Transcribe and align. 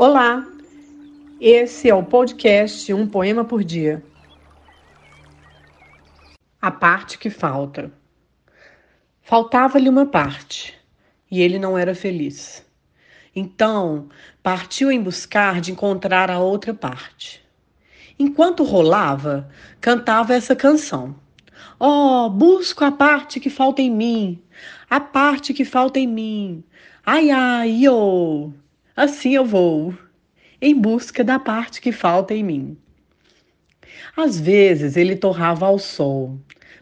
Olá, 0.00 0.46
esse 1.40 1.90
é 1.90 1.94
o 1.94 2.04
podcast 2.04 2.94
Um 2.94 3.04
Poema 3.04 3.44
por 3.44 3.64
Dia. 3.64 4.00
A 6.62 6.70
parte 6.70 7.18
que 7.18 7.28
falta. 7.28 7.90
Faltava-lhe 9.22 9.88
uma 9.88 10.06
parte 10.06 10.72
e 11.28 11.42
ele 11.42 11.58
não 11.58 11.76
era 11.76 11.96
feliz. 11.96 12.64
Então 13.34 14.08
partiu 14.40 14.92
em 14.92 15.02
buscar 15.02 15.60
de 15.60 15.72
encontrar 15.72 16.30
a 16.30 16.38
outra 16.38 16.72
parte. 16.72 17.44
Enquanto 18.16 18.62
rolava, 18.62 19.50
cantava 19.80 20.32
essa 20.32 20.54
canção. 20.54 21.16
Oh, 21.76 22.30
busco 22.30 22.84
a 22.84 22.92
parte 22.92 23.40
que 23.40 23.50
falta 23.50 23.82
em 23.82 23.90
mim, 23.90 24.40
a 24.88 25.00
parte 25.00 25.52
que 25.52 25.64
falta 25.64 25.98
em 25.98 26.06
mim. 26.06 26.62
Ai, 27.04 27.32
ai, 27.32 27.88
oh. 27.88 28.52
Assim 28.98 29.36
eu 29.36 29.44
vou, 29.44 29.94
em 30.60 30.74
busca 30.74 31.22
da 31.22 31.38
parte 31.38 31.80
que 31.80 31.92
falta 31.92 32.34
em 32.34 32.42
mim. 32.42 32.76
Às 34.16 34.40
vezes 34.40 34.96
ele 34.96 35.14
torrava 35.14 35.66
ao 35.66 35.78
sol, 35.78 36.36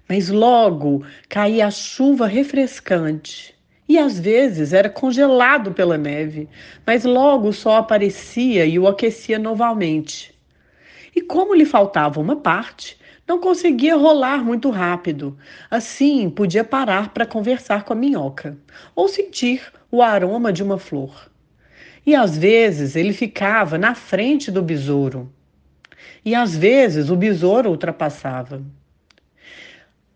mas 0.08 0.30
logo 0.30 1.04
caía 1.28 1.66
a 1.66 1.70
chuva 1.70 2.26
refrescante. 2.26 3.54
E 3.86 3.98
às 3.98 4.18
vezes 4.18 4.72
era 4.72 4.88
congelado 4.88 5.72
pela 5.72 5.98
neve, 5.98 6.48
mas 6.86 7.04
logo 7.04 7.48
o 7.48 7.52
sol 7.52 7.74
aparecia 7.74 8.64
e 8.64 8.78
o 8.78 8.88
aquecia 8.88 9.38
novamente. 9.38 10.34
E 11.14 11.20
como 11.20 11.54
lhe 11.54 11.66
faltava 11.66 12.18
uma 12.18 12.36
parte, 12.36 12.98
não 13.28 13.38
conseguia 13.38 13.94
rolar 13.94 14.42
muito 14.42 14.70
rápido. 14.70 15.36
Assim, 15.70 16.30
podia 16.30 16.64
parar 16.64 17.12
para 17.12 17.26
conversar 17.26 17.84
com 17.84 17.92
a 17.92 17.96
minhoca 17.96 18.56
ou 18.94 19.06
sentir 19.06 19.70
o 19.90 20.00
aroma 20.00 20.50
de 20.50 20.62
uma 20.62 20.78
flor. 20.78 21.35
E 22.06 22.14
às 22.14 22.38
vezes 22.38 22.94
ele 22.94 23.12
ficava 23.12 23.76
na 23.76 23.92
frente 23.92 24.48
do 24.48 24.62
besouro. 24.62 25.28
E 26.24 26.36
às 26.36 26.56
vezes 26.56 27.10
o 27.10 27.16
besouro 27.16 27.68
ultrapassava. 27.68 28.62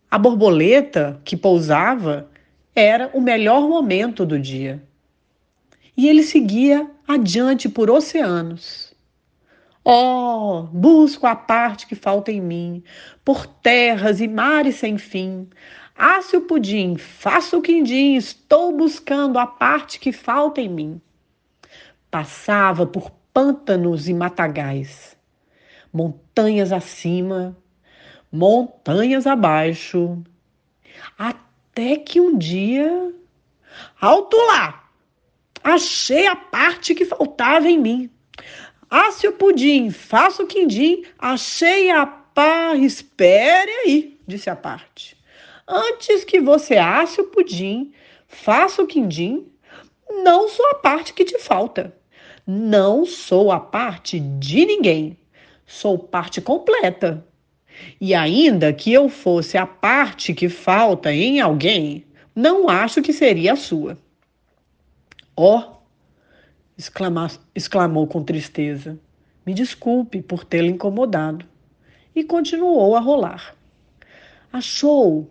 A 0.09 0.17
borboleta 0.17 1.20
que 1.25 1.37
pousava 1.37 2.31
era 2.77 3.11
o 3.12 3.20
melhor 3.20 3.69
momento 3.69 4.25
do 4.25 4.39
dia. 4.39 4.81
E 5.97 6.09
ele 6.09 6.23
seguia 6.23 6.89
adiante 7.09 7.69
por 7.69 7.91
oceanos. 7.91 8.95
Oh, 9.84 10.69
busco 10.72 11.27
a 11.27 11.34
parte 11.34 11.89
que 11.89 11.97
falta 11.97 12.31
em 12.31 12.41
mim, 12.41 12.84
por 13.25 13.47
terras 13.47 14.20
e 14.20 14.28
mares 14.28 14.77
sem 14.77 14.97
fim. 14.97 15.48
Asse 15.97 16.37
o 16.37 16.43
pudim, 16.43 16.97
faça 16.97 17.56
o 17.56 17.62
quindim, 17.62 18.15
estou 18.15 18.77
buscando 18.77 19.41
a 19.41 19.47
parte 19.47 19.98
que 19.98 20.12
falta 20.12 20.61
em 20.61 20.69
mim 20.69 21.00
passava 22.11 22.86
por 22.86 23.11
pântanos 23.33 24.08
e 24.08 24.14
matagais, 24.14 25.16
montanhas 25.92 26.72
acima, 26.72 27.56
montanhas 28.30 29.27
abaixo, 29.27 30.22
até 31.16 31.97
que 31.97 32.20
um 32.20 32.36
dia, 32.36 33.14
alto 34.00 34.36
lá, 34.36 34.91
achei 35.62 36.27
a 36.27 36.36
parte 36.36 36.94
que 36.94 37.05
faltava 37.05 37.69
em 37.69 37.78
mim. 37.78 38.11
Asse 38.88 39.28
o 39.28 39.33
pudim, 39.33 39.91
faça 39.91 40.42
o 40.42 40.47
quindim, 40.47 41.05
achei 41.16 41.91
a 41.91 42.05
pá, 42.06 42.75
espere 42.75 43.70
aí, 43.84 44.20
disse 44.27 44.50
a 44.50 44.56
parte. 44.56 45.16
Antes 45.66 46.25
que 46.25 46.41
você 46.41 46.77
asse 46.77 47.20
o 47.20 47.28
pudim, 47.28 47.92
faça 48.27 48.83
o 48.83 48.86
quindim, 48.88 49.53
não 50.25 50.48
sou 50.48 50.66
a 50.70 50.75
parte 50.75 51.14
que 51.14 51.25
te 51.25 51.38
falta. 51.38 51.97
Não 52.53 53.06
sou 53.06 53.53
a 53.53 53.61
parte 53.61 54.19
de 54.19 54.67
ninguém, 54.67 55.17
sou 55.65 55.97
parte 55.97 56.41
completa. 56.41 57.25
E 58.01 58.12
ainda 58.12 58.73
que 58.73 58.93
eu 58.93 59.09
fosse 59.09 59.56
a 59.56 59.65
parte 59.65 60.34
que 60.34 60.48
falta 60.48 61.12
em 61.12 61.38
alguém, 61.38 62.05
não 62.34 62.69
acho 62.69 63.03
que 63.03 63.12
seria 63.12 63.53
a 63.53 63.56
sua. 63.56 63.97
Ó, 65.37 65.61
oh, 65.61 66.84
exclamou 67.55 68.09
com 68.09 68.25
tristeza. 68.25 68.99
Me 69.47 69.55
desculpe 69.55 70.21
por 70.21 70.44
tê-lo 70.44 70.67
incomodado. 70.67 71.47
E 72.17 72.25
continuou 72.25 72.97
a 72.97 73.00
rolar. 73.00 73.55
Achou 74.53 75.31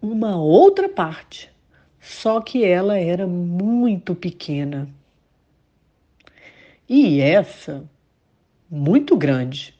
uma 0.00 0.34
outra 0.38 0.88
parte, 0.88 1.50
só 2.00 2.40
que 2.40 2.64
ela 2.64 2.98
era 2.98 3.26
muito 3.26 4.14
pequena 4.14 4.88
e 6.88 7.20
essa 7.20 7.88
muito 8.70 9.16
grande. 9.16 9.74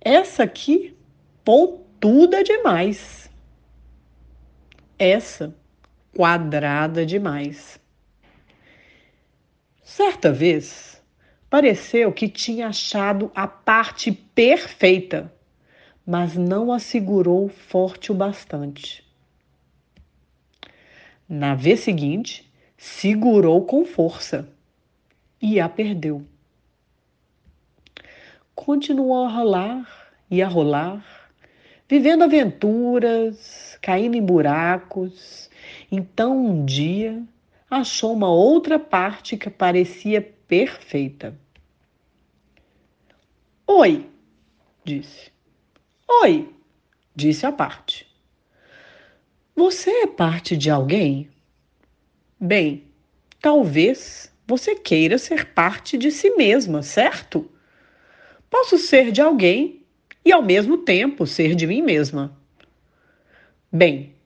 Essa 0.00 0.42
aqui 0.42 0.96
pontuda 1.44 2.42
demais. 2.42 3.30
Essa 4.98 5.54
quadrada 6.14 7.06
demais. 7.06 7.80
Certa 9.82 10.32
vez, 10.32 11.02
pareceu 11.48 12.12
que 12.12 12.28
tinha 12.28 12.68
achado 12.68 13.30
a 13.34 13.48
parte 13.48 14.12
perfeita, 14.12 15.32
mas 16.06 16.36
não 16.36 16.72
a 16.72 16.78
segurou 16.78 17.48
forte 17.48 18.12
o 18.12 18.14
bastante. 18.14 19.04
Na 21.28 21.54
vez 21.54 21.80
seguinte, 21.80 22.52
segurou 22.76 23.64
com 23.64 23.84
força 23.84 24.48
e 25.40 25.58
a 25.58 25.68
perdeu. 25.68 26.26
Continuou 28.54 29.24
a 29.24 29.28
rolar 29.28 30.12
e 30.30 30.42
a 30.42 30.48
rolar, 30.48 31.32
vivendo 31.88 32.22
aventuras, 32.22 33.78
caindo 33.80 34.16
em 34.16 34.22
buracos. 34.22 35.48
Então 35.90 36.36
um 36.36 36.64
dia 36.64 37.22
achou 37.70 38.12
uma 38.12 38.30
outra 38.30 38.78
parte 38.78 39.36
que 39.36 39.48
parecia 39.48 40.20
perfeita. 40.46 41.34
Oi, 43.66 44.10
disse. 44.84 45.30
Oi, 46.22 46.52
disse 47.14 47.46
a 47.46 47.52
parte. 47.52 48.06
Você 49.54 49.90
é 49.90 50.06
parte 50.06 50.56
de 50.56 50.70
alguém? 50.70 51.30
Bem, 52.38 52.84
talvez 53.40 54.29
você 54.50 54.74
queira 54.74 55.16
ser 55.16 55.46
parte 55.52 55.96
de 55.96 56.10
si 56.10 56.30
mesma, 56.30 56.82
certo? 56.82 57.48
Posso 58.50 58.78
ser 58.78 59.12
de 59.12 59.20
alguém 59.20 59.84
e 60.24 60.32
ao 60.32 60.42
mesmo 60.42 60.78
tempo 60.78 61.24
ser 61.24 61.54
de 61.54 61.68
mim 61.68 61.80
mesma. 61.80 62.36
Bem, 63.72 64.16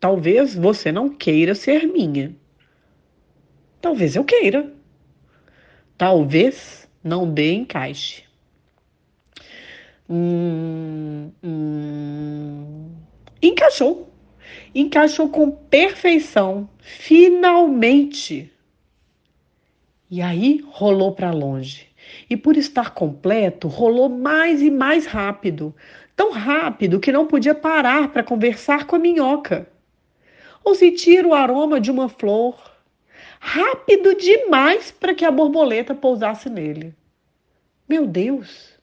talvez 0.00 0.54
você 0.54 0.90
não 0.90 1.10
queira 1.10 1.54
ser 1.54 1.86
minha. 1.86 2.34
Talvez 3.82 4.16
eu 4.16 4.24
queira. 4.24 4.72
Talvez 5.98 6.88
não 7.04 7.30
dê 7.30 7.52
encaixe. 7.52 8.24
Hum, 10.08 11.30
hum, 11.44 12.94
encaixou. 13.42 14.10
Encaixou 14.74 15.28
com 15.28 15.50
perfeição. 15.50 16.66
Finalmente. 16.78 18.50
E 20.10 20.20
aí 20.20 20.60
rolou 20.66 21.14
para 21.14 21.30
longe. 21.30 21.88
E 22.28 22.36
por 22.36 22.56
estar 22.56 22.90
completo, 22.90 23.68
rolou 23.68 24.08
mais 24.08 24.60
e 24.60 24.68
mais 24.68 25.06
rápido. 25.06 25.72
Tão 26.16 26.32
rápido 26.32 26.98
que 26.98 27.12
não 27.12 27.28
podia 27.28 27.54
parar 27.54 28.08
para 28.08 28.24
conversar 28.24 28.86
com 28.86 28.96
a 28.96 28.98
minhoca. 28.98 29.70
Ou 30.64 30.74
sentir 30.74 31.24
o 31.24 31.32
aroma 31.32 31.80
de 31.80 31.92
uma 31.92 32.08
flor. 32.08 32.58
Rápido 33.38 34.16
demais 34.16 34.90
para 34.90 35.14
que 35.14 35.24
a 35.24 35.30
borboleta 35.30 35.94
pousasse 35.94 36.50
nele. 36.50 36.92
Meu 37.88 38.04
Deus! 38.04 38.74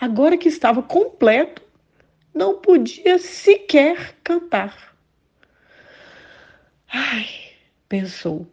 Agora 0.00 0.36
que 0.36 0.48
estava 0.48 0.82
completo, 0.82 1.62
não 2.34 2.58
podia 2.58 3.18
sequer 3.18 4.16
cantar. 4.24 4.96
Ai, 6.92 7.26
pensou. 7.88 8.48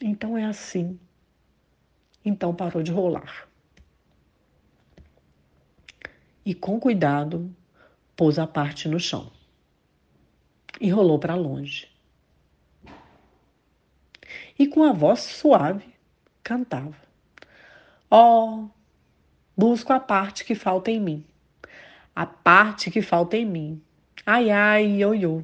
Então 0.00 0.38
é 0.38 0.44
assim 0.44 0.98
então 2.24 2.54
parou 2.54 2.82
de 2.82 2.90
rolar. 2.90 3.48
E 6.44 6.54
com 6.54 6.78
cuidado, 6.78 7.54
pôs 8.16 8.38
a 8.38 8.46
parte 8.46 8.88
no 8.88 8.98
chão. 8.98 9.30
E 10.80 10.90
rolou 10.90 11.18
para 11.18 11.34
longe. 11.34 11.88
E 14.58 14.66
com 14.66 14.84
a 14.84 14.92
voz 14.92 15.20
suave, 15.20 15.94
cantava: 16.42 16.96
Ó, 18.10 18.46
oh, 18.46 18.68
busco 19.56 19.92
a 19.92 20.00
parte 20.00 20.44
que 20.44 20.54
falta 20.54 20.90
em 20.90 21.00
mim. 21.00 21.24
A 22.14 22.26
parte 22.26 22.90
que 22.90 23.02
falta 23.02 23.36
em 23.36 23.44
mim. 23.44 23.82
Ai, 24.24 24.50
ai, 24.50 24.86
ioiô. 24.86 25.42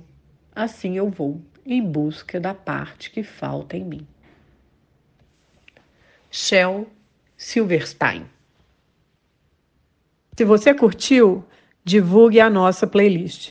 Assim 0.55 0.97
eu 0.97 1.09
vou, 1.09 1.41
em 1.65 1.83
busca 1.83 2.39
da 2.39 2.55
parte 2.55 3.11
que 3.11 3.23
falta 3.23 3.77
em 3.77 3.85
mim. 3.85 4.07
Shel 6.31 6.87
Silverstein. 7.37 8.27
Se 10.37 10.45
você 10.45 10.73
curtiu, 10.73 11.45
divulgue 11.85 12.41
a 12.41 12.49
nossa 12.49 12.87
playlist. 12.87 13.49